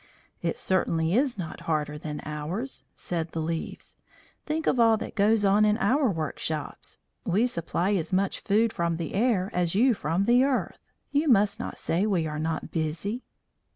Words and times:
"It 0.41 0.57
certainly 0.57 1.13
is 1.13 1.37
not 1.37 1.59
harder 1.69 1.95
than 1.95 2.23
ours," 2.25 2.85
said 2.95 3.33
the 3.33 3.39
leaves. 3.39 3.97
"Think 4.47 4.65
of 4.65 4.79
all 4.79 4.97
that 4.97 5.13
goes 5.13 5.45
on 5.45 5.63
in 5.63 5.77
our 5.77 6.09
workshops. 6.09 6.97
We 7.23 7.45
supply 7.45 7.91
as 7.93 8.11
much 8.11 8.39
food 8.39 8.73
from 8.73 8.97
the 8.97 9.13
air 9.13 9.51
as 9.53 9.75
you 9.75 9.93
from 9.93 10.25
the 10.25 10.43
earth. 10.43 10.79
You 11.11 11.27
must 11.27 11.59
not 11.59 11.77
say 11.77 12.07
we 12.07 12.25
are 12.25 12.39
not 12.39 12.71
busy." 12.71 13.21